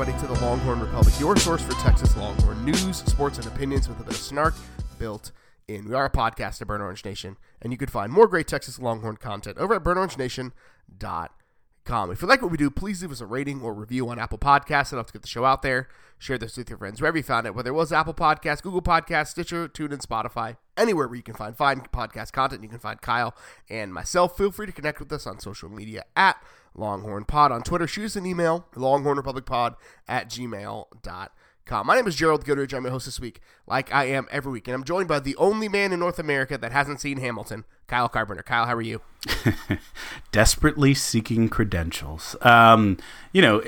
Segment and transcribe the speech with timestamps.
[0.00, 3.98] Everybody, to the Longhorn Republic, your source for Texas Longhorn news, sports, and opinions with
[3.98, 4.54] a bit of snark
[4.96, 5.32] built
[5.66, 5.88] in.
[5.88, 8.78] We are a podcast of Burnt Orange Nation, and you can find more great Texas
[8.78, 12.12] Longhorn content over at burntorangenation.com.
[12.12, 14.38] If you like what we do, please leave us a rating or review on Apple
[14.38, 14.92] Podcasts.
[14.92, 15.88] It helps get the show out there.
[16.16, 18.82] Share this with your friends wherever you found it, whether it was Apple Podcasts, Google
[18.82, 22.62] Podcasts, Stitcher, TuneIn, Spotify, anywhere where you can find fine podcast content.
[22.62, 23.34] You can find Kyle
[23.68, 24.36] and myself.
[24.36, 26.40] Feel free to connect with us on social media at
[26.78, 27.86] Longhorn Pod on Twitter.
[27.86, 29.74] Shoot us an email, longhornrepublicpod
[30.06, 31.86] at gmail.com.
[31.86, 32.72] My name is Gerald Goodrich.
[32.72, 34.68] I'm your host this week, like I am every week.
[34.68, 38.08] And I'm joined by the only man in North America that hasn't seen Hamilton, Kyle
[38.08, 38.42] Carpenter.
[38.42, 39.02] Kyle, how are you?
[40.32, 42.36] Desperately seeking credentials.
[42.40, 42.96] Um,
[43.32, 43.62] you know,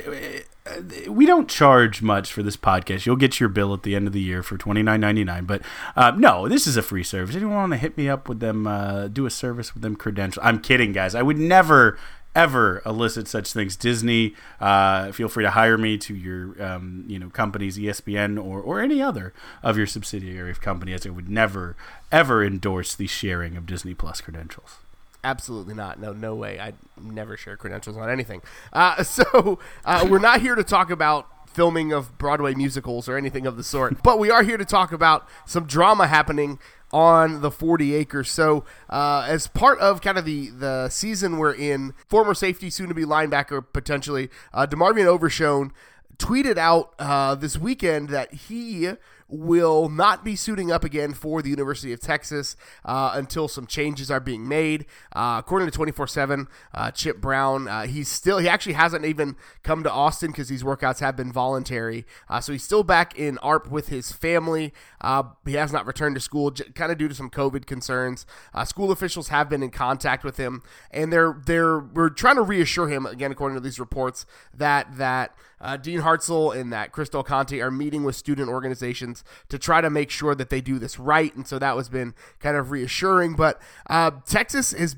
[1.09, 3.07] we don't charge much for this podcast.
[3.07, 5.45] You'll get your bill at the end of the year for twenty nine ninety nine.
[5.45, 5.63] But
[5.97, 7.35] uh, no, this is a free service.
[7.35, 8.67] Anyone want to hit me up with them?
[8.67, 10.45] Uh, do a service with them credentials?
[10.45, 11.15] I'm kidding, guys.
[11.15, 11.99] I would never
[12.35, 13.77] ever elicit such things.
[13.77, 18.61] Disney, uh, feel free to hire me to your um, you know companies, ESPN or
[18.61, 21.07] or any other of your subsidiary of companies.
[21.07, 21.77] I would never
[22.13, 24.79] ever endorse the sharing of Disney Plus credentials.
[25.23, 26.01] Absolutely not.
[26.01, 26.59] No, no way.
[26.59, 28.43] I'd never share credentials on anything.
[28.73, 33.45] Uh, so uh, we're not here to talk about filming of Broadway musicals or anything
[33.47, 36.59] of the sort, but we are here to talk about some drama happening
[36.93, 38.31] on the 40 acres.
[38.31, 42.89] So, uh, as part of kind of the, the season we're in, former safety, soon
[42.89, 45.73] to be linebacker potentially, uh, DeMarvion Overshown
[46.21, 48.91] tweeted out uh, this weekend that he
[49.31, 54.11] will not be suiting up again for the University of Texas uh, until some changes
[54.11, 54.85] are being made.
[55.15, 56.49] Uh, according to 24 uh, 7,
[56.95, 61.01] Chip Brown, uh, he's still, he actually hasn't even come to Austin because these workouts
[61.01, 62.05] have been voluntary.
[62.29, 64.73] Uh, so he's still back in ARP with his family.
[65.01, 68.27] Uh, he has not returned to school, j- kind of due to some COVID concerns.
[68.65, 72.89] school officials have been in contact with him, and they're, they're, we're trying to reassure
[72.89, 77.59] him, again, according to these reports, that, that, uh, Dean Hartzell and that Chris Conte
[77.61, 81.35] are meeting with student organizations to try to make sure that they do this right,
[81.35, 83.35] and so that was been kind of reassuring.
[83.35, 84.97] But uh, Texas is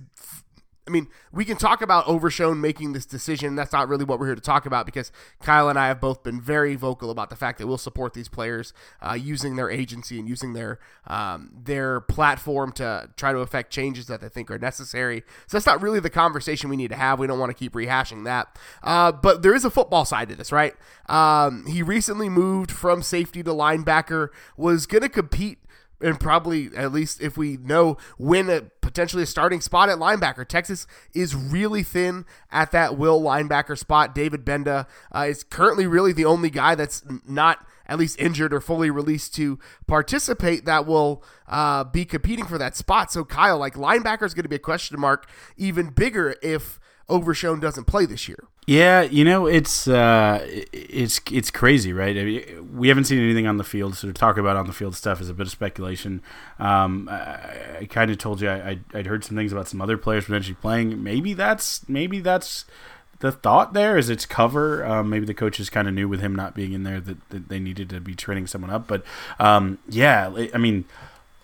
[0.85, 3.55] I mean, we can talk about Overshown making this decision.
[3.55, 6.25] That's not really what we're here to talk about because Kyle and I have both
[6.25, 10.19] been very vocal about the fact that we'll support these players uh, using their agency
[10.19, 14.59] and using their um, their platform to try to affect changes that they think are
[14.59, 15.23] necessary.
[15.47, 17.21] So that's not really the conversation we need to have.
[17.21, 18.59] We don't want to keep rehashing that.
[18.83, 20.75] Uh, but there is a football side to this, right?
[21.09, 25.59] Um, he recently moved from safety to linebacker, was going to compete
[26.03, 30.47] and probably at least if we know win a potentially a starting spot at linebacker.
[30.47, 34.15] Texas is really thin at that will linebacker spot.
[34.15, 38.61] David Gbenda uh, is currently really the only guy that's not at least injured or
[38.61, 43.11] fully released to participate that will uh, be competing for that spot.
[43.11, 46.79] So Kyle, like linebacker is going to be a question mark even bigger if
[47.09, 48.49] Overshown doesn't play this year.
[48.67, 52.17] Yeah, you know it's uh, it's it's crazy, right?
[52.17, 54.73] I mean, we haven't seen anything on the field, so to talk about on the
[54.73, 56.23] field stuff is a bit of speculation.
[56.61, 59.99] Um, I, I kind of told you I, would heard some things about some other
[59.99, 61.03] players potentially playing.
[61.03, 62.65] Maybe that's maybe that's
[63.19, 64.87] the thought there is it's cover.
[64.87, 67.49] Um, maybe the coaches kind of knew with him not being in there that, that
[67.49, 68.87] they needed to be training someone up.
[68.87, 69.03] But
[69.41, 70.85] um, yeah, I mean,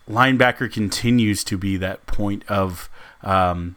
[0.09, 2.89] linebacker continues to be that point of
[3.23, 3.75] um,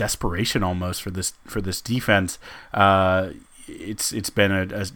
[0.00, 2.38] desperation almost for this for this defense.
[2.72, 3.30] Uh,
[3.68, 4.86] it's it's been a, a,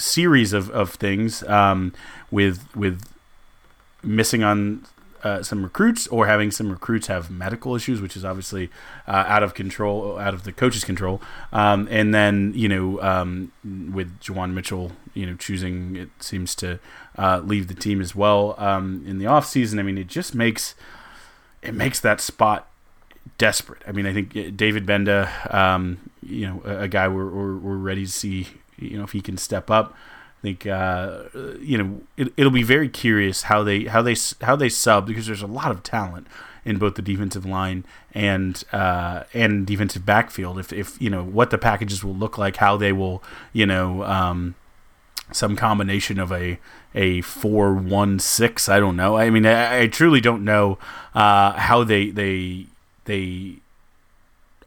[0.00, 1.92] series of, of things um,
[2.30, 3.02] with with
[4.02, 4.86] missing on
[5.22, 8.70] uh, some recruits or having some recruits have medical issues, which is obviously
[9.06, 11.20] uh, out of control, out of the coach's control.
[11.52, 13.52] Um, and then you know um,
[13.92, 16.78] with Juwan Mitchell, you know choosing it seems to
[17.18, 19.78] uh, leave the team as well um, in the off season.
[19.78, 20.74] I mean, it just makes
[21.60, 22.70] it makes that spot
[23.38, 23.82] desperate.
[23.86, 27.76] I mean, I think uh, David Gbenda, um, you know, a, guy we're, we're, we're,
[27.76, 29.94] ready to see, you know, if he can step up.
[30.38, 31.22] I think uh,
[31.60, 35.26] you know it, it'll be very curious how they how they how they sub because
[35.26, 36.26] there's a lot of talent
[36.64, 40.58] in both the defensive line and uh, and defensive backfield.
[40.58, 44.02] If if you know what the packages will look like, how they will you know
[44.04, 44.56] um,
[45.32, 46.58] some combination of a
[46.94, 48.68] a four one six.
[48.68, 49.16] I don't know.
[49.16, 50.78] I mean, I, I truly don't know
[51.14, 52.66] uh, how they they
[53.06, 53.56] they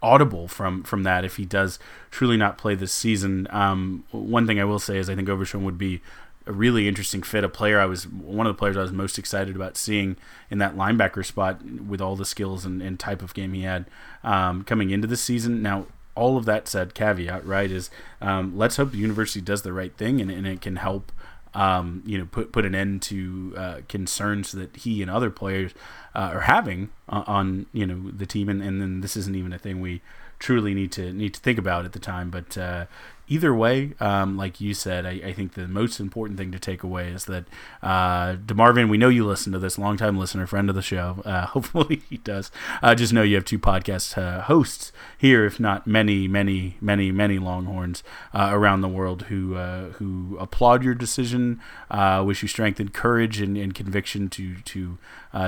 [0.02, 1.78] audible from from that if he does
[2.10, 3.48] truly not play this season.
[3.52, 6.02] Um, one thing I will say is I think Overshown would be
[6.48, 7.44] a really interesting fit.
[7.44, 10.16] A player I was one of the players I was most excited about seeing
[10.50, 13.86] in that linebacker spot with all the skills and, and type of game he had
[14.24, 15.62] um, coming into the season.
[15.62, 15.86] Now.
[16.16, 17.90] All of that said, caveat right is
[18.20, 21.14] um, let's hope the university does the right thing and, and it can help
[21.54, 25.72] um, you know, put put an end to uh, concerns that he and other players
[26.16, 29.60] uh, are having on, you know the team, and, and then this isn't even a
[29.60, 30.02] thing we
[30.38, 32.30] truly need to need to think about at the time.
[32.30, 32.86] But uh,
[33.30, 36.82] either way, um, like you said, I, I, think the most important thing to take
[36.82, 37.46] away is that
[37.82, 41.22] uh, Demarvin, we know you listen to this, longtime listener, friend of the show.
[41.24, 42.52] Uh, hopefully he does.
[42.82, 47.12] Uh, just know you have two podcast uh, hosts here, if not many, many, many,
[47.12, 48.04] many Longhorns
[48.34, 51.62] uh, around the world who uh, who applaud your decision,
[51.92, 54.98] wish you strength and courage and, and conviction to to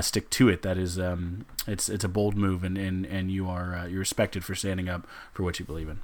[0.01, 0.61] stick to it.
[0.61, 4.45] That is, um, it's it's a bold move, and and, and you are you're respected
[4.45, 5.99] for standing up for what you believe in.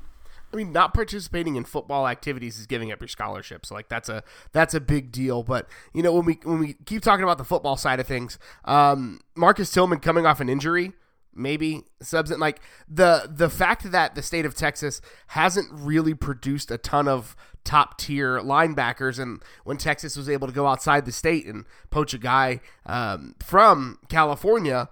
[0.52, 3.66] I mean, not participating in football activities is giving up your scholarship.
[3.66, 4.24] So like that's a
[4.54, 5.44] that's a big deal.
[5.44, 8.40] But you know when we when we keep talking about the football side of things,
[8.66, 10.94] um, Marcus Tillman coming off an injury,
[11.34, 16.72] maybe subs and like the the fact that the state of Texas hasn't really produced
[16.72, 17.36] a ton of
[17.66, 22.14] top tier linebackers, and when Texas was able to go outside the state and poach
[22.14, 24.88] a guy um, from California,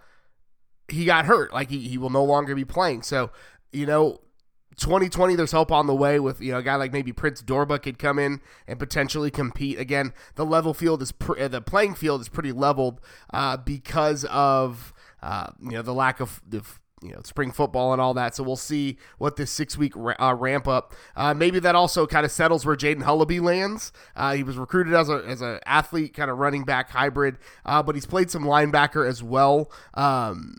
[0.90, 1.54] he got hurt.
[1.54, 3.04] Like he, he will no longer be playing.
[3.04, 3.32] So
[3.72, 4.20] you know
[4.78, 7.82] 2020, there's hope on the way with you know a guy like maybe Prince Dorbah
[7.82, 10.14] could come in and potentially compete again.
[10.36, 13.02] The level field is pr- the playing field is pretty leveled
[13.34, 16.64] uh, because of uh, you know the lack of the
[17.02, 18.36] you know spring football and all that.
[18.36, 20.94] So we'll see what this six week uh, ramp up.
[21.16, 23.92] Uh, maybe that also kind of settles where Jaden Hullaby lands.
[24.16, 27.84] Uh, he was recruited as a as an athlete, kind of running back hybrid, uh,
[27.84, 29.72] but he's played some linebacker as well.
[29.94, 30.58] Um,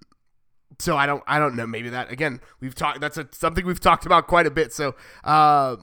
[0.79, 1.67] so I don't I don't know.
[1.67, 3.01] Maybe that again we've talked.
[3.01, 4.73] That's a, something we've talked about quite a bit.
[4.73, 4.95] So
[5.25, 5.77] uh,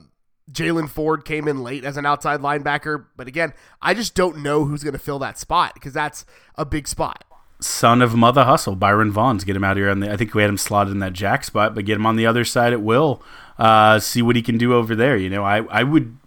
[0.52, 4.66] Jaylan Ford came in late as an outside linebacker, but again, I just don't know
[4.66, 6.26] who's going to fill that spot because that's
[6.56, 7.24] a big spot.
[7.62, 9.90] Son of Mother Hustle, Byron Vaughns, get him out here.
[9.90, 12.06] On the, I think we had him slotted in that jack spot, but get him
[12.06, 13.24] on the other side at will.
[13.58, 15.16] Uh, see what he can do over there.
[15.16, 16.18] You know, I I would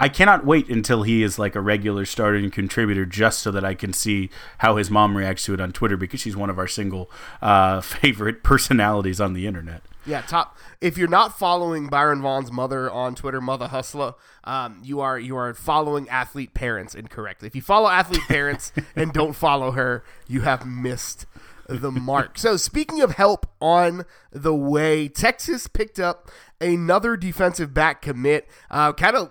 [0.00, 3.74] I cannot wait until he is like a regular starting contributor just so that I
[3.74, 6.66] can see how his mom reacts to it on Twitter because she's one of our
[6.66, 7.10] single
[7.42, 9.82] uh, favorite personalities on the internet.
[10.06, 10.56] Yeah, top.
[10.80, 14.14] If you're not following Byron Vaughn's mother on Twitter, Mother Hustler,
[14.44, 17.46] um, you are you are following athlete parents incorrectly.
[17.46, 21.26] If you follow athlete parents and don't follow her, you have missed
[21.68, 22.38] the mark.
[22.38, 26.30] So speaking of help on the way, Texas picked up
[26.60, 28.48] another defensive back commit.
[28.70, 29.30] Uh, kind of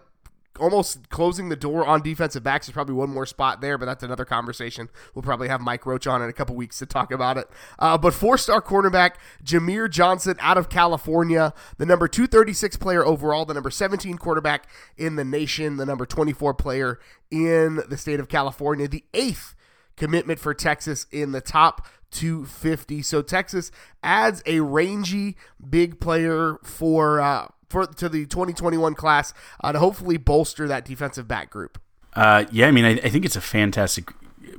[0.60, 2.68] almost closing the door on defensive backs.
[2.68, 4.90] There's probably one more spot there, but that's another conversation.
[5.14, 7.50] We'll probably have Mike Roach on in a couple weeks to talk about it.
[7.78, 13.46] Uh, but four star cornerback Jamier Johnson out of California, the number 236 player overall,
[13.46, 14.68] the number 17 quarterback
[14.98, 17.00] in the nation, the number 24 player
[17.32, 19.56] in the state of California, the eighth
[19.96, 23.02] commitment for Texas in the top 250.
[23.02, 23.72] So Texas
[24.02, 25.36] adds a rangy
[25.70, 27.22] big player for.
[27.22, 29.34] Uh, for to the 2021 class
[29.64, 31.80] uh, to hopefully bolster that defensive back group.
[32.14, 34.12] Uh, yeah, I mean, I, I, think it's a fantastic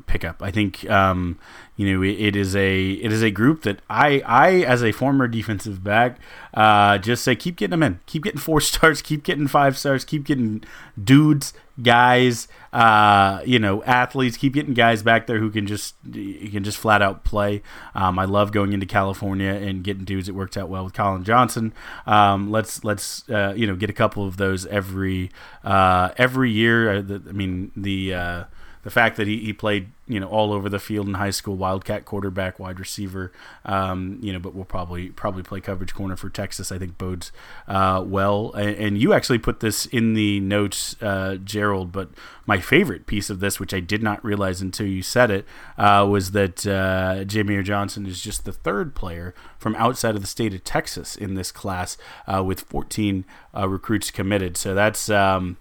[0.07, 0.43] pickup.
[0.43, 1.39] I think um,
[1.81, 5.27] you know it, is a it is a group that I I as a former
[5.27, 6.19] defensive back
[6.53, 10.05] uh, just say keep getting them in, keep getting four stars, keep getting five stars,
[10.05, 10.63] keep getting
[11.03, 16.63] dudes, guys, uh, you know, athletes, keep getting guys back there who can just can
[16.65, 17.63] just flat out play.
[17.95, 20.29] Um, I love going into California and getting dudes.
[20.29, 21.73] It worked out well with Collin Johnson.
[22.07, 25.31] Um, let's let's uh, you know get a couple of those every
[25.65, 26.99] uh, every year.
[26.99, 27.03] I
[27.33, 28.45] mean the uh,
[28.83, 31.57] the fact that he, he played you know all over the field in high school,
[31.57, 33.31] wildcat quarterback, wide receiver,
[33.65, 36.73] um, you know, but will probably probably play coverage corner for Texas.
[36.73, 37.31] I think bodes
[37.69, 38.53] uh, well.
[38.53, 41.93] And, and, you actually put this in the notes, uh, Gerald.
[41.93, 42.11] But
[42.45, 45.47] my favorite piece of this, which I did not realize until you said it,
[45.79, 50.27] uh, was that uh, Jamier Johnson is just the third player from outside of the
[50.27, 51.97] state of Texas in this class,
[52.27, 53.25] uh, with 14
[53.57, 54.57] uh, recruits committed.
[54.57, 55.57] So that's um,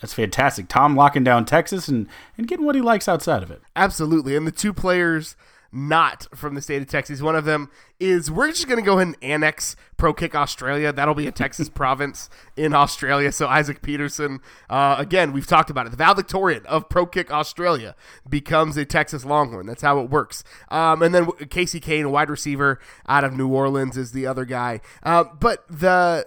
[0.00, 0.68] that's fantastic.
[0.68, 3.62] Tom locking down Texas and, and getting what he likes outside of it.
[3.74, 4.36] Absolutely.
[4.36, 5.36] And the two players
[5.70, 8.94] not from the state of Texas, one of them is we're just going to go
[8.94, 10.92] ahead and annex Pro Kick Australia.
[10.92, 13.32] That'll be a Texas province in Australia.
[13.32, 14.40] So Isaac Peterson,
[14.70, 15.90] uh, again, we've talked about it.
[15.90, 17.94] The valedictorian of Pro Kick Australia
[18.28, 19.66] becomes a Texas Longhorn.
[19.66, 20.42] That's how it works.
[20.70, 24.44] Um, and then Casey Cain, a wide receiver out of New Orleans, is the other
[24.44, 24.80] guy.
[25.02, 26.26] Uh, but the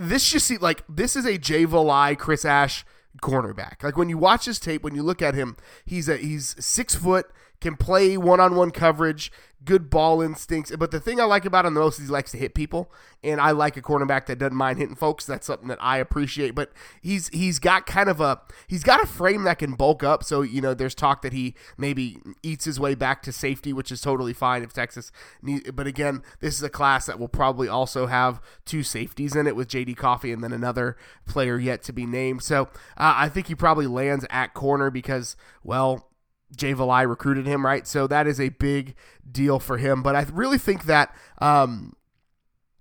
[0.00, 2.84] this just see like this is a Jay Valai, Chris Ash
[3.22, 3.82] cornerback.
[3.82, 6.94] Like when you watch his tape, when you look at him, he's a he's six
[6.94, 7.26] foot,
[7.60, 9.30] can play one on one coverage,
[9.64, 10.74] good ball instincts.
[10.76, 12.90] But the thing I like about him the most is he likes to hit people,
[13.22, 15.26] and I like a cornerback that doesn't mind hitting folks.
[15.26, 16.54] That's something that I appreciate.
[16.54, 20.24] But he's he's got kind of a he's got a frame that can bulk up.
[20.24, 23.92] So you know, there's talk that he maybe eats his way back to safety, which
[23.92, 25.12] is totally fine if Texas.
[25.42, 29.46] Need, but again, this is a class that will probably also have two safeties in
[29.46, 29.94] it with J.D.
[29.94, 32.42] Coffey and then another player yet to be named.
[32.42, 32.62] So
[32.96, 36.09] uh, I think he probably lands at corner because well
[36.54, 37.86] Jay Valai recruited him, right?
[37.86, 38.94] So that is a big
[39.30, 40.02] deal for him.
[40.02, 41.94] But I really think that um,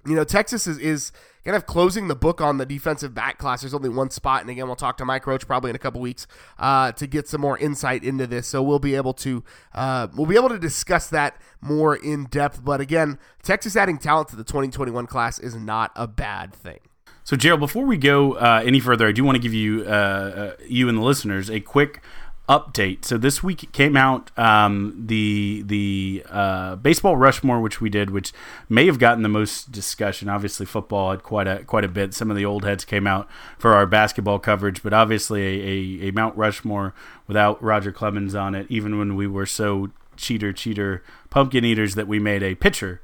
[0.05, 1.11] you know, Texas is, is
[1.43, 3.61] kind of closing the book on the defensive back class.
[3.61, 5.99] There's only one spot, and again, we'll talk to Mike Roach probably in a couple
[6.01, 6.25] weeks
[6.57, 8.47] uh, to get some more insight into this.
[8.47, 12.63] So we'll be able to uh, we'll be able to discuss that more in depth.
[12.63, 16.79] But again, Texas adding talent to the 2021 class is not a bad thing.
[17.23, 19.89] So, Gerald, before we go uh, any further, I do want to give you, uh,
[19.89, 22.01] uh, you and the listeners, a quick
[22.49, 23.05] update.
[23.05, 28.33] So this week came out um, the the uh, baseball Rushmore, which we did, which
[28.67, 30.27] may have gotten the most discussion.
[30.27, 32.13] Obviously, football had quite a quite a bit.
[32.15, 33.29] Some of the old heads came out
[33.59, 36.95] for our basketball coverage, but obviously a, a, a Mount Rushmore
[37.27, 42.07] without Roger Clemens on it, even when we were so cheater cheater pumpkin eaters that
[42.07, 42.99] we made a pitcher,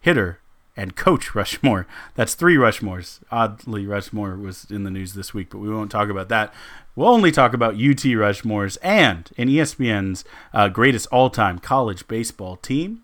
[0.00, 0.38] hitter,
[0.76, 1.86] and Coach Rushmore.
[2.14, 3.20] That's three Rushmores.
[3.30, 6.52] Oddly, Rushmore was in the news this week, but we won't talk about that.
[6.94, 12.56] We'll only talk about UT Rushmores and in ESPN's uh, greatest all time college baseball
[12.56, 13.02] team.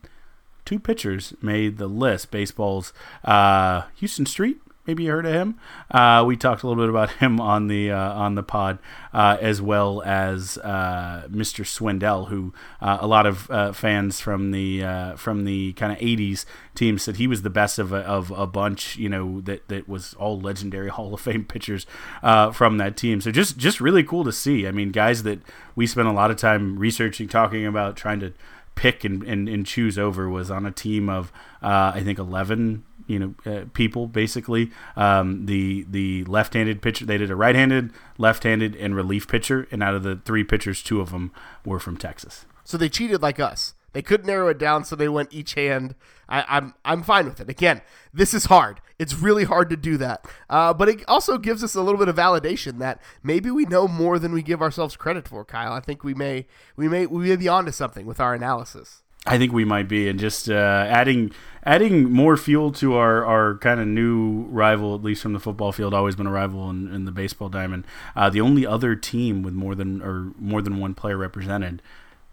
[0.65, 2.31] Two pitchers made the list.
[2.31, 2.93] Baseball's
[3.25, 4.59] uh, Huston Street
[4.89, 5.61] Maybe you heard of him.
[5.91, 8.79] Uh, we talked a little bit about him on the uh, on the pod,
[9.13, 11.63] uh, as well as uh, Mr.
[11.67, 14.81] Swindell, who uh, a lot of uh, fans from the
[15.19, 18.47] from the kind of '80s team said he was the best of a, of a
[18.47, 18.97] bunch.
[18.97, 21.85] You know that that was all legendary Hall of Fame pitchers
[22.23, 23.21] from that team.
[23.21, 24.67] So just just really cool to see.
[24.67, 25.41] I mean, guys that
[25.77, 28.33] we spent a lot of time researching, talking about, trying to
[28.75, 31.31] pick and, and, and choose over was on a team of
[31.61, 34.71] I think 11 you know uh, people basically.
[34.97, 39.95] Um, the the left-handed pitcher they did a right-handed, left-handed, and relief pitcher, and out
[39.95, 41.33] of the three pitchers, two of them
[41.65, 42.47] were from Texas.
[42.65, 43.75] So they cheated like us.
[43.93, 45.95] They couldn't narrow it down, so they went each hand.
[46.29, 47.49] I, am I'm, I'm fine with it.
[47.49, 47.81] Again,
[48.13, 48.81] this is hard.
[48.99, 50.27] It's really hard to do that.
[50.51, 53.89] Uh, but it also gives us a little bit of validation that maybe we know
[53.89, 55.73] more than we give ourselves credit for, Kyle.
[55.73, 56.47] I think we may
[56.77, 59.03] we may we may be onto something with our analysis.
[59.27, 61.33] I think we might be, and just uh, adding
[61.65, 65.71] adding more fuel to our, our kind of new rival, at least from the football
[65.71, 67.85] field, always been a rival in, in the baseball diamond.
[68.17, 71.83] Uh, the only other team with more than or more than one player represented,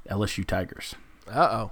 [0.10, 0.96] LSU Tigers.
[1.30, 1.72] Uh oh.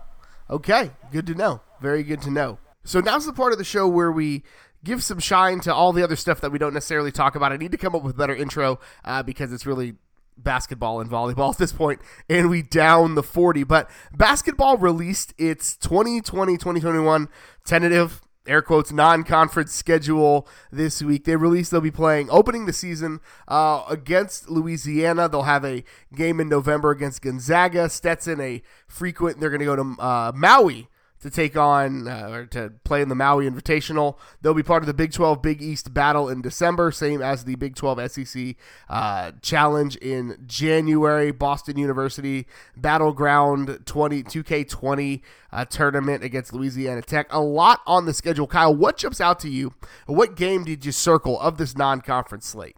[0.50, 1.62] Okay, good to know.
[1.80, 2.58] Very good to know.
[2.84, 4.44] So now's the part of the show where we
[4.84, 7.54] give some shine to all the other stuff that we don't necessarily talk about.
[7.54, 9.96] I need to come up with a better intro uh, because it's really
[10.38, 13.64] basketball and volleyball at this point, and we down the 40.
[13.64, 17.30] But basketball released its 2020 2021
[17.66, 21.26] tentative air quotes non-conference schedule this week.
[21.26, 25.30] They released they'll be playing opening the season uh, against Louisiana.
[25.30, 27.90] They'll have a game in November against Gonzaga.
[27.90, 29.40] Stetson a frequent.
[29.40, 30.90] They're going to go to uh, Maui
[31.24, 34.18] to take on uh, or to play in the Maui Invitational.
[34.42, 37.56] They'll be part of the Big 12 Big East battle in December, same as the
[37.56, 38.56] Big 12 SEC
[38.90, 41.32] uh, Challenge in January.
[41.32, 42.46] Boston University
[42.78, 47.28] Battleground 20 2K20 uh, tournament against Louisiana Tech.
[47.32, 48.46] A lot on the schedule.
[48.46, 49.74] Kyle, what jumps out to you?
[50.06, 52.76] What game did you circle of this non-conference slate?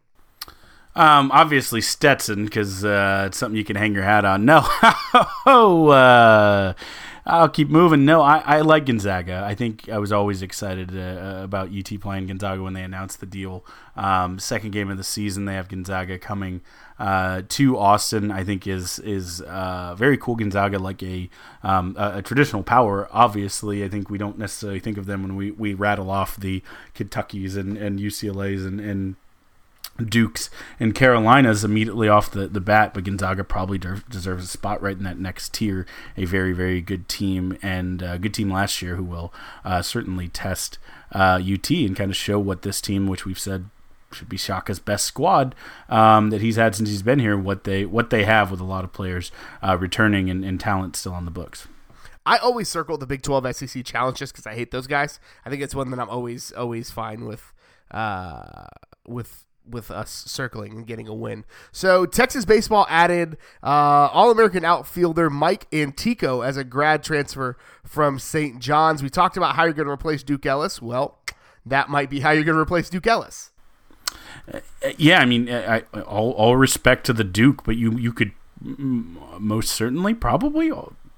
[0.96, 4.46] Um, obviously Stetson because uh, it's something you can hang your hat on.
[4.46, 4.62] No,
[5.46, 6.74] oh, uh,
[7.27, 8.05] I'll keep moving.
[8.05, 9.44] No, I, I like Gonzaga.
[9.44, 13.25] I think I was always excited uh, about UT playing Gonzaga when they announced the
[13.25, 13.65] deal.
[13.96, 16.62] Um, second game of the season, they have Gonzaga coming
[17.00, 18.29] uh, to Austin.
[18.29, 20.36] I think is is uh, very cool.
[20.36, 21.27] Gonzaga like a,
[21.63, 23.08] um, a, a traditional power.
[23.12, 26.62] Obviously, I think we don't necessarily think of them when we, we rattle off the
[26.94, 29.15] Kentuckies and, and UCLA's and, and
[30.04, 30.50] Dukes
[30.80, 34.98] and Carolinas immediately off the, the bat, but Gonzaga probably de- deserves a spot right
[34.98, 35.86] in that next tier.
[36.18, 39.34] A very, very good team and a good team last year who will
[39.64, 40.78] uh, certainly test
[41.14, 43.70] uh, UT and kind of show what this team, which we've said
[44.12, 45.56] should be Shaka's best squad
[45.90, 48.66] um, that he's had since he's been here, what they what they have with a
[48.66, 51.68] lot of players uh, returning and, and talent still on the books.
[52.25, 55.20] I always circle the Big 12 SEC challenge just because I hate those guys.
[55.46, 57.54] I think it's one that I'm always always fine with
[57.92, 58.66] uh,
[59.08, 61.46] with with us circling and getting a win.
[61.72, 68.60] So Texas baseball added uh, All-American outfielder Mike Antico as a grad transfer from St.
[68.60, 69.02] John's.
[69.02, 70.82] We talked about how you're going to replace Duke Ellis.
[70.82, 71.20] Well,
[71.66, 73.52] that might be how you're going to replace Duke Ellis.
[74.98, 78.32] Yeah, I mean, I, all, all respect to the Duke, but you you could
[78.62, 80.72] most certainly probably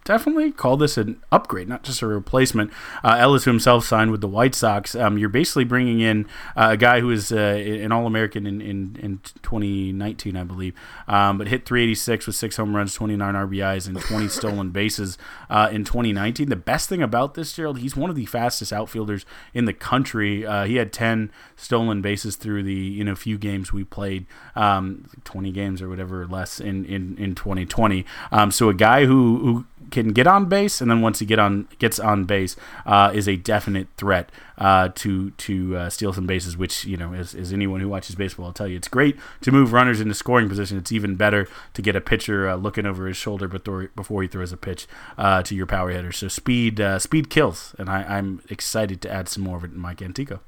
[0.08, 2.72] definitely call this an upgrade, not just a replacement.
[3.04, 4.96] Uh, Ellis himself signed with the White Sox.
[4.96, 8.62] Um, you're basically bringing in uh, a guy who is uh, an All American in,
[8.62, 10.74] in, in 2019, I believe,
[11.10, 15.18] um, but hit 386 with six home runs, 29 RBIs, and 20 stolen bases
[15.50, 16.48] uh, in 2019.
[16.48, 20.46] The best thing about this, Gerald, he's one of the fastest outfielders in the country.
[20.46, 25.10] Uh, he had 10 stolen bases through the you know few games we played, um,
[25.26, 28.06] 20 games or whatever less in in, in 2020.
[28.32, 31.40] Um, so a guy who who can get on base, and then once he get
[31.40, 32.56] on gets on base,
[32.86, 36.58] uh, is a definite threat uh, to to uh, steal some bases.
[36.58, 39.52] Which you know, as, as anyone who watches baseball will tell you, it's great to
[39.52, 40.78] move runners into scoring position.
[40.78, 44.28] It's even better to get a pitcher uh, looking over his shoulder before before he
[44.28, 46.12] throws a pitch uh, to your power hitter.
[46.12, 49.72] So speed uh, speed kills, and I, I'm excited to add some more of it
[49.72, 50.42] in Mike Antico.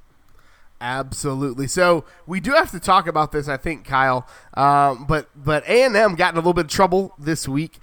[0.82, 1.68] Absolutely.
[1.68, 4.26] So we do have to talk about this, I think, Kyle.
[4.54, 7.80] Um, but but A and M got in a little bit of trouble this week.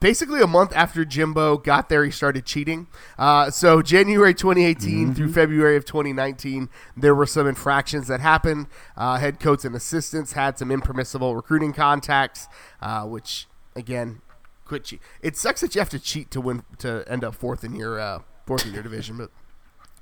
[0.00, 2.86] Basically, a month after Jimbo got there, he started cheating.
[3.18, 5.12] Uh, so January 2018 mm-hmm.
[5.12, 8.66] through February of 2019, there were some infractions that happened.
[8.96, 12.48] Uh, head coach and assistants had some impermissible recruiting contacts,
[12.80, 14.22] uh, which again,
[14.64, 15.00] quit cheat.
[15.20, 18.00] It sucks that you have to cheat to win to end up fourth in your
[18.00, 19.30] uh, fourth in your division, but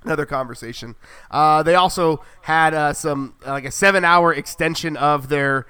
[0.04, 0.94] another conversation.
[1.30, 5.66] Uh, they also had uh, some like a seven hour extension of their.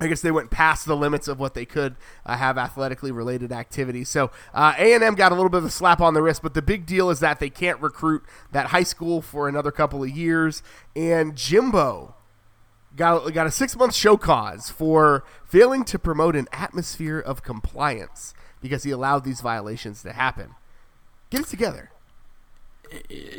[0.00, 3.52] I guess they went past the limits of what they could uh, have athletically related
[3.52, 4.08] activities.
[4.08, 6.42] So uh, A and M got a little bit of a slap on the wrist,
[6.42, 10.02] but the big deal is that they can't recruit that high school for another couple
[10.02, 10.62] of years.
[10.96, 12.14] And Jimbo
[12.96, 18.32] got got a six month show cause for failing to promote an atmosphere of compliance
[18.62, 20.54] because he allowed these violations to happen.
[21.28, 21.90] Get it together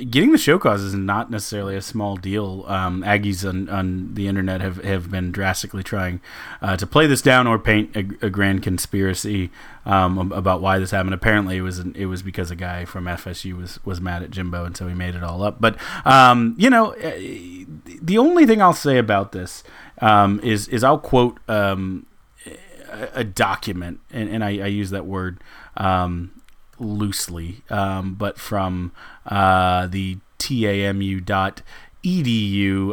[0.10, 2.63] getting the show cause is not necessarily a small deal.
[2.67, 6.22] Um, Aggies on, on the internet have, have been drastically trying
[6.62, 9.50] uh, to play this down or paint a, a grand conspiracy
[9.86, 11.13] um, about why this happened.
[11.13, 14.31] Apparently, it was an, it was because a guy from FSU was was mad at
[14.31, 15.60] Jimbo, and so he made it all up.
[15.60, 17.12] But um, you know, uh,
[18.01, 19.63] the only thing I'll say about this
[20.00, 22.05] um, is is I'll quote um,
[22.91, 25.41] a, a, document, and, and I, I, use that word
[25.77, 26.31] um,
[26.81, 28.91] loosely, um, but from
[29.25, 31.63] uh, the tamu.edu.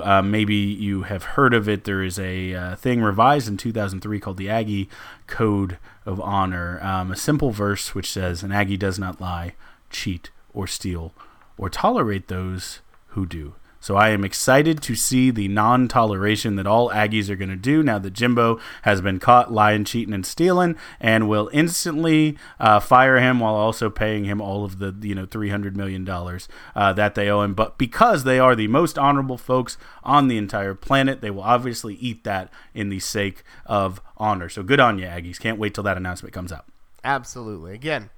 [0.07, 1.85] Uh, maybe you have heard of it.
[1.85, 4.89] There is a uh, thing revised in 2003 called the Aggie
[5.27, 6.79] Code of Honor.
[6.83, 9.55] Um, a simple verse which says, An Aggie does not lie,
[9.91, 11.15] cheat, or steal,
[11.57, 13.55] or tolerate those who do.
[13.81, 17.57] So I am excited to see the non toleration that all Aggies are going to
[17.57, 22.81] do now that Jimbo has been caught lying, cheating, and stealing, and will instantly uh,
[22.81, 26.49] fire him while also paying him all of the you know three hundred million dollars
[26.75, 27.55] uh, that they owe him.
[27.55, 31.95] But because they are the most honorable folks on the entire planet, they will obviously
[31.97, 34.49] eat that in the sake of honor.
[34.49, 35.39] So good on you, Aggies!
[35.39, 36.65] Can't wait till that announcement comes out.
[37.05, 37.75] Absolutely.
[37.75, 38.11] Again,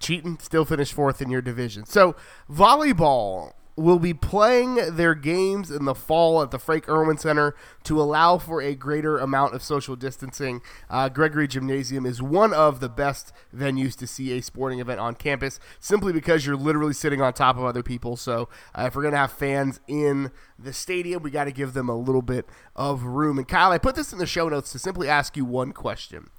[0.00, 1.86] cheating, still finished fourth in your division.
[1.86, 2.16] So
[2.50, 8.00] volleyball will be playing their games in the fall at the Frank Erwin Center to
[8.00, 10.60] allow for a greater amount of social distancing.
[10.88, 15.14] Uh, Gregory Gymnasium is one of the best venues to see a sporting event on
[15.14, 18.16] campus simply because you're literally sitting on top of other people.
[18.16, 21.72] So uh, if we're going to have fans in the stadium, we got to give
[21.72, 23.38] them a little bit of room.
[23.38, 26.30] And Kyle, I put this in the show notes to simply ask you one question.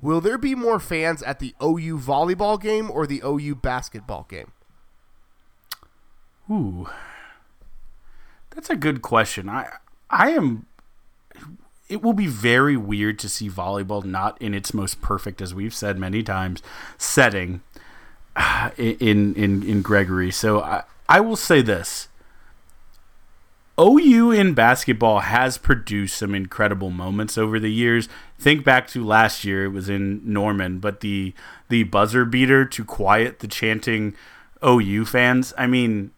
[0.00, 4.50] Will there be more fans at the OU volleyball game or the OU basketball game?
[6.52, 6.86] Ooh,
[8.50, 9.48] that's a good question.
[9.48, 9.68] I
[10.10, 10.66] I am.
[11.88, 15.74] It will be very weird to see volleyball not in its most perfect, as we've
[15.74, 16.62] said many times,
[16.98, 17.62] setting
[18.36, 20.30] uh, in in in Gregory.
[20.30, 22.08] So I I will say this.
[23.80, 28.06] OU in basketball has produced some incredible moments over the years.
[28.38, 31.32] Think back to last year; it was in Norman, but the
[31.70, 34.14] the buzzer beater to quiet the chanting
[34.62, 35.54] OU fans.
[35.56, 36.10] I mean,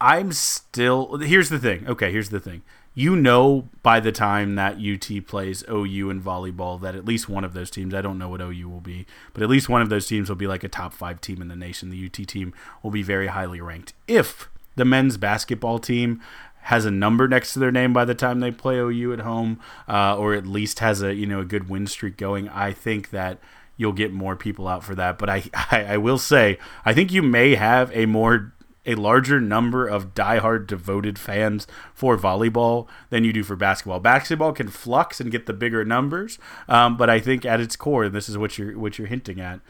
[0.00, 1.18] I'm still.
[1.18, 1.86] Here's the thing.
[1.88, 2.62] Okay, here's the thing.
[2.94, 7.44] You know, by the time that UT plays OU in volleyball, that at least one
[7.44, 9.90] of those teams, I don't know what OU will be, but at least one of
[9.90, 11.90] those teams will be like a top five team in the nation.
[11.90, 13.92] The UT team will be very highly ranked.
[14.08, 16.22] If the men's basketball team
[16.62, 19.60] has a number next to their name by the time they play OU at home,
[19.86, 23.10] uh, or at least has a you know a good win streak going, I think
[23.10, 23.38] that
[23.76, 25.18] you'll get more people out for that.
[25.18, 28.52] But I, I, I will say, I think you may have a more
[28.86, 34.00] a larger number of diehard devoted fans for volleyball than you do for basketball.
[34.00, 38.04] Basketball can flux and get the bigger numbers, um, but I think at its core,
[38.04, 39.60] and this is what you're what you're hinting at,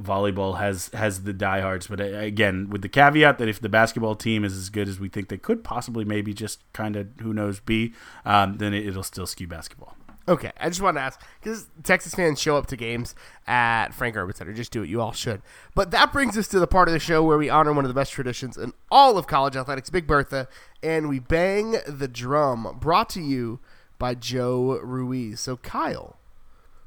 [0.00, 1.86] volleyball has has the diehards.
[1.86, 5.00] But uh, again, with the caveat that if the basketball team is as good as
[5.00, 8.86] we think they could possibly, maybe just kind of who knows be, um, then it,
[8.86, 9.96] it'll still skew basketball.
[10.28, 13.14] Okay, I just want to ask because Texas fans show up to games
[13.46, 14.52] at Frank Erwin Center.
[14.52, 14.88] Just do it.
[14.88, 15.40] You all should.
[15.74, 17.88] But that brings us to the part of the show where we honor one of
[17.88, 20.48] the best traditions in all of college athletics, Big Bertha,
[20.82, 22.76] and we bang the drum.
[22.80, 23.60] Brought to you
[23.98, 25.40] by Joe Ruiz.
[25.40, 26.16] So, Kyle,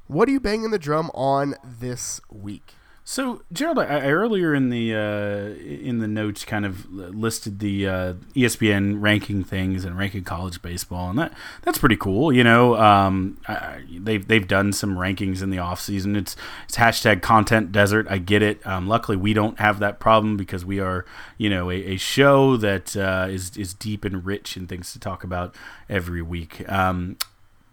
[0.06, 2.74] what are you banging the drum on this week?
[3.10, 7.88] So Gerald, I, I earlier in the uh, in the notes kind of listed the
[7.88, 12.32] uh, ESPN ranking things and ranking college baseball, and that that's pretty cool.
[12.32, 16.14] You know, um, I, they've they've done some rankings in the off season.
[16.14, 16.36] It's
[16.68, 18.06] it's hashtag content desert.
[18.08, 18.64] I get it.
[18.64, 21.04] Um, luckily, we don't have that problem because we are
[21.36, 25.00] you know a, a show that uh, is is deep and rich in things to
[25.00, 25.56] talk about
[25.88, 26.62] every week.
[26.70, 27.16] Um,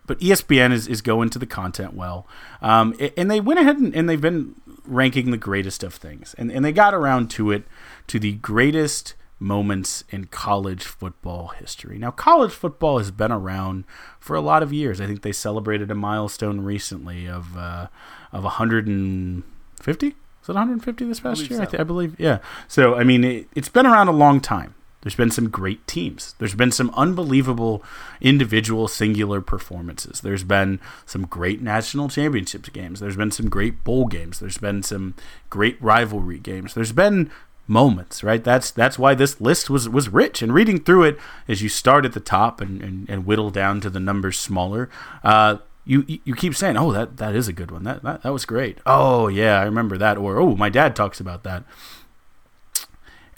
[0.08, 2.26] but ESPN is, is going to the content well.
[2.62, 4.56] Um, and they went ahead and, and, they've been
[4.88, 6.36] ranking the greatest of things.
[6.38, 7.64] And, and they got around to it
[8.08, 11.98] to the greatest moments in college football history.
[11.98, 13.86] Now, college football has been around
[14.20, 15.00] for a lot of years.
[15.00, 17.88] I think they celebrated a milestone recently of uh,
[18.32, 20.08] of 150.
[20.08, 20.14] Is
[20.50, 21.58] it 150 this past year?
[21.58, 21.64] So.
[21.64, 22.20] I, th- I, believe.
[22.20, 22.40] Yeah.
[22.68, 24.74] So I mean, it, it's been around a long time.
[25.08, 26.36] There's been some great teams.
[26.38, 27.82] There's been some unbelievable
[28.20, 30.20] individual singular performances.
[30.20, 33.00] There's been some great national championships games.
[33.00, 34.42] There's been some great bowl games.
[34.42, 35.14] There's been some
[35.50, 36.74] great rivalry games.
[36.74, 37.32] There's been
[37.70, 38.44] moments, right?
[38.44, 40.42] That's that's why this list was was rich.
[40.42, 41.18] And reading through it
[41.48, 44.90] as you start at the top and, and, and whittle down to the numbers smaller,
[45.24, 47.86] uh, you you keep saying, "Oh, that that is a good one.
[47.86, 48.80] That that, that was great.
[48.86, 51.64] Oh yeah, I remember that." Or "Oh, my dad talks about that."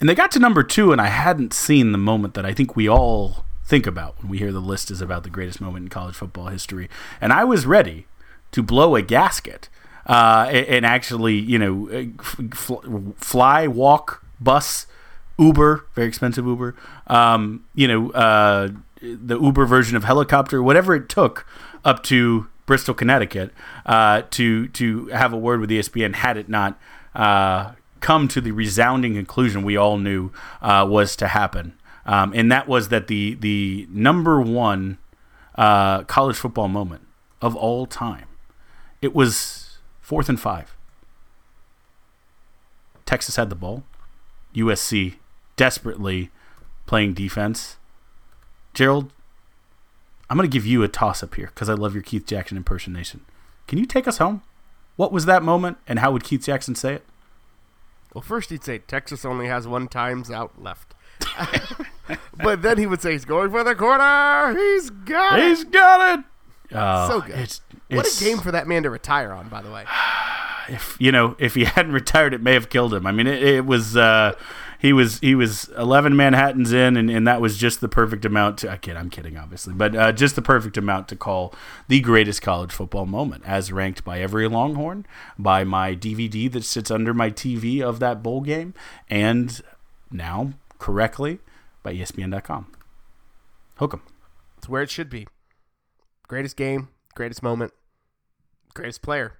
[0.00, 2.74] And they got to number two, and I hadn't seen the moment that I think
[2.74, 5.88] we all think about when we hear the list is about the greatest moment in
[5.90, 6.88] college football history.
[7.20, 8.06] And I was ready
[8.52, 9.68] to blow a gasket
[10.06, 12.12] uh, and actually, you know,
[13.16, 14.86] fly, walk, bus,
[15.38, 16.74] Uber, very expensive Uber,
[17.06, 21.46] um, you know, uh, the Uber version of helicopter, whatever it took
[21.84, 23.52] up to Bristol, Connecticut,
[23.86, 26.14] uh, to to have a word with ESPN.
[26.14, 26.78] Had it not
[27.14, 32.50] uh, come to the resounding conclusion we all knew uh, was to happen, um, and
[32.50, 34.98] that was that the the number one
[35.54, 37.06] uh, college football moment
[37.40, 38.26] of all time,
[39.00, 40.74] it was fourth and five.
[43.06, 43.82] Texas had the ball.
[44.54, 45.16] USC
[45.56, 46.30] desperately
[46.86, 47.76] playing defense.
[48.74, 49.12] Gerald,
[50.28, 52.56] I'm going to give you a toss up here because I love your Keith Jackson
[52.56, 53.24] impersonation.
[53.66, 54.42] Can you take us home?
[54.96, 57.04] What was that moment, and how would Keith Jackson say it?
[58.14, 60.94] Well, first he'd say Texas only has one times out left.
[62.42, 64.54] but then he would say he's going for the corner.
[64.56, 65.48] He's got it.
[65.48, 66.24] He's got it.
[66.72, 67.38] Oh, so good.
[67.38, 69.84] It's, what a game for that man to retire on, by the way.
[70.68, 73.04] If you know, if he hadn't retired, it may have killed him.
[73.04, 73.96] I mean, it, it was.
[73.96, 74.34] Uh,
[74.80, 78.58] he was he was 11 Manhattans in, and, and that was just the perfect amount
[78.58, 78.70] to.
[78.70, 81.54] I kid, I'm kidding, obviously, but uh, just the perfect amount to call
[81.88, 85.04] the greatest college football moment, as ranked by every Longhorn,
[85.38, 88.72] by my DVD that sits under my TV of that bowl game,
[89.10, 89.60] and
[90.10, 91.40] now correctly
[91.82, 92.72] by ESPN.com.
[93.76, 94.02] Hook 'em.
[94.56, 95.26] It's where it should be.
[96.26, 97.74] Greatest game, greatest moment,
[98.72, 99.39] greatest player.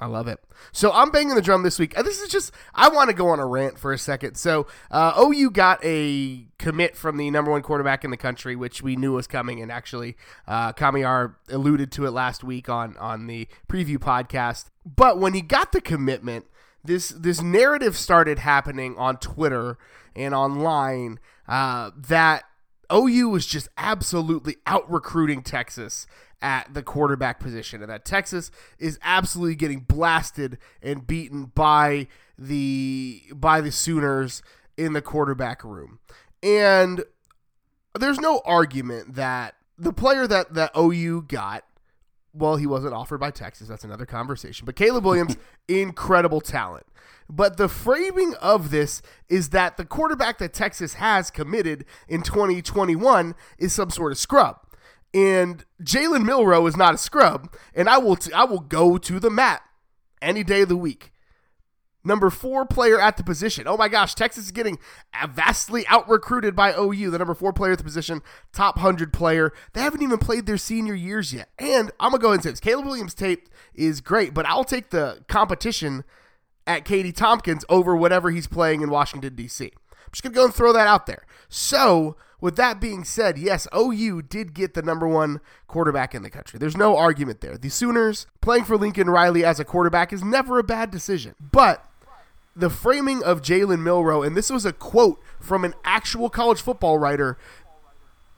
[0.00, 0.40] I love it.
[0.72, 1.94] So I'm banging the drum this week.
[1.94, 4.36] This is just I want to go on a rant for a second.
[4.36, 8.82] So uh, OU got a commit from the number one quarterback in the country, which
[8.82, 10.16] we knew was coming, and actually
[10.48, 14.70] uh, Kamiar alluded to it last week on on the preview podcast.
[14.86, 16.46] But when he got the commitment,
[16.82, 19.76] this this narrative started happening on Twitter
[20.16, 22.44] and online uh, that
[22.92, 26.06] OU was just absolutely out recruiting Texas
[26.42, 32.06] at the quarterback position, and that Texas is absolutely getting blasted and beaten by
[32.38, 34.42] the by the Sooners
[34.76, 35.98] in the quarterback room.
[36.42, 37.04] And
[37.98, 41.64] there's no argument that the player that that OU got
[42.32, 43.68] well, he wasn't offered by Texas.
[43.68, 44.64] That's another conversation.
[44.64, 45.36] But Caleb Williams,
[45.68, 46.86] incredible talent.
[47.30, 53.34] But the framing of this is that the quarterback that Texas has committed in 2021
[53.58, 54.56] is some sort of scrub.
[55.14, 59.18] And Jalen Milroe is not a scrub, and I will t- I will go to
[59.18, 59.62] the mat
[60.22, 61.12] any day of the week.
[62.02, 63.66] Number four player at the position.
[63.66, 64.78] Oh my gosh, Texas is getting
[65.28, 69.52] vastly out recruited by OU, the number four player at the position, top 100 player.
[69.74, 71.50] They haven't even played their senior years yet.
[71.58, 74.46] And I'm going to go ahead and say this Caleb Williams' tape is great, but
[74.46, 76.04] I'll take the competition
[76.70, 79.64] at Katy Tompkins over whatever he's playing in Washington, D.C.
[79.64, 81.24] I'm just going to go and throw that out there.
[81.48, 86.30] So, with that being said, yes, OU did get the number one quarterback in the
[86.30, 86.58] country.
[86.58, 87.58] There's no argument there.
[87.58, 91.34] The Sooners playing for Lincoln Riley as a quarterback is never a bad decision.
[91.40, 91.84] But
[92.54, 96.98] the framing of Jalen Milroe, and this was a quote from an actual college football
[96.98, 97.36] writer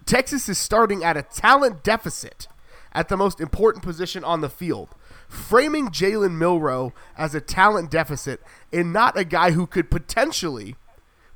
[0.05, 2.49] Texas is starting at a talent deficit
[2.93, 4.89] at the most important position on the field.
[5.33, 10.77] Framing Jalen Milroe as a talent deficit and not a guy who could potentially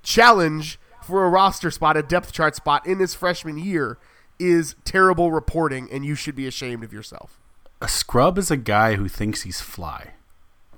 [0.02, 3.96] challenge for a roster spot, a depth chart spot in his freshman year
[4.38, 7.40] is terrible reporting, and you should be ashamed of yourself.
[7.80, 10.12] A scrub is a guy who thinks he's fly.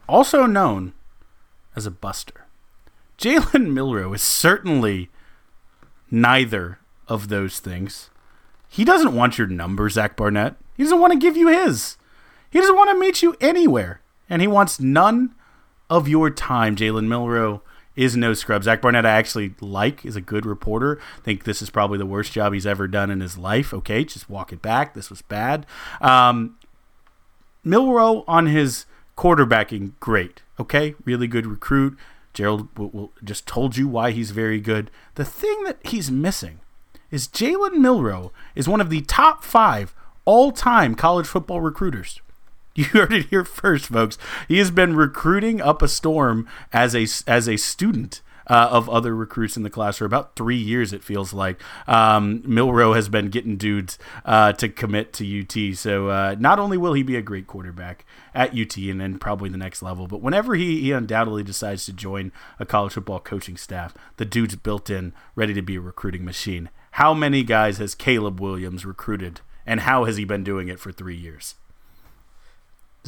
[0.09, 0.93] also known
[1.75, 2.47] as a buster.
[3.19, 5.11] Jalen Milroe is certainly
[6.09, 6.79] neither
[7.09, 8.11] of those things.
[8.69, 10.55] He doesn't want your number, Zach Barnett.
[10.77, 11.97] He doesn't want to give you his.
[12.51, 14.01] He doesn't want to meet you anywhere.
[14.29, 15.35] And he wants none
[15.89, 16.77] of your time.
[16.77, 17.63] Jalen Milroe
[17.97, 18.63] is no scrub.
[18.63, 21.01] Zach Barnett, I actually like, is a good reporter.
[21.19, 23.75] I think this is probably the worst job he's ever done in his life.
[23.75, 24.95] Okay, just walk it back.
[24.95, 25.67] This was bad.
[26.01, 26.57] Um,
[27.65, 30.43] Milroe on his quarterbacking, great.
[30.61, 31.99] Okay, really good recruit.
[32.35, 34.93] Gerald will, will, just told you why he's very good.
[35.17, 36.61] The thing that he's missing
[37.11, 39.93] is Jalen Milroe is one of the top five
[40.25, 42.21] all-time college football recruiters.
[42.79, 44.17] You heard it here first, folks.
[44.47, 49.17] He has been recruiting up a storm as a as a student uh, of other
[49.17, 50.93] recruits in the class for about three years.
[50.93, 55.77] It feels like um, Milroe has been getting dudes uh, to commit to UT.
[55.77, 59.49] So uh, not only will he be a great quarterback at UT and then probably
[59.49, 63.57] the next level, but whenever he, he undoubtedly decides to join a college football coaching
[63.57, 66.71] staff, the dude's built in, ready to be a recruiting machine.
[66.93, 70.93] How many guys has Caleb Williams recruited, and how has he been doing it for
[70.93, 71.57] three years?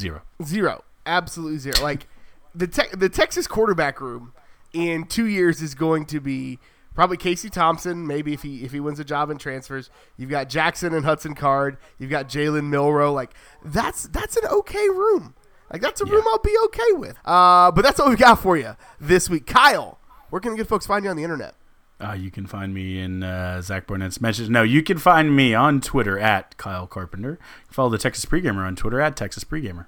[0.01, 0.23] Zero.
[0.43, 0.85] Zero.
[1.05, 1.77] Absolutely zero.
[1.83, 2.07] Like
[2.55, 4.33] the te- the Texas quarterback room
[4.73, 6.59] in two years is going to be
[6.95, 8.07] probably Casey Thompson.
[8.07, 11.35] Maybe if he if he wins a job and transfers, you've got Jackson and Hudson
[11.35, 11.77] Card.
[11.99, 13.13] You've got Jalen Milroe.
[13.13, 13.33] Like
[13.65, 15.35] that's that's an okay room.
[15.73, 16.15] Like that's a yeah.
[16.15, 17.17] room I'll be okay with.
[17.25, 19.47] Uh, but that's all we got for you this week.
[19.47, 19.99] Kyle,
[20.31, 21.55] where can good folks find you on the internet?
[22.01, 24.49] Uh, you can find me in uh, Zach Barnett's message.
[24.49, 27.39] No, you can find me on Twitter at Kyle Carpenter.
[27.69, 29.87] follow the Texas Pregamer on Twitter at Texas Pregamer.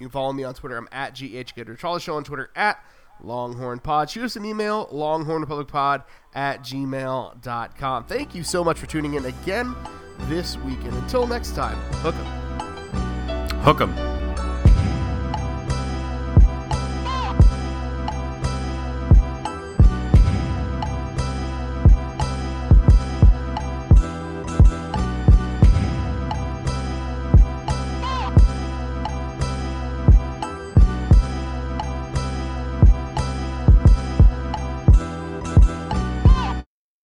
[0.00, 0.76] You can follow me on Twitter.
[0.76, 2.84] I'm at GH Charlie Show on Twitter at
[3.22, 4.10] Longhorn Pod.
[4.10, 8.04] Shoot us an email, longhornrepublicpod at gmail.com.
[8.04, 9.74] Thank you so much for tuning in again
[10.22, 10.80] this week.
[10.84, 13.60] And until next time, hook 'em.
[13.60, 14.13] Hook 'em.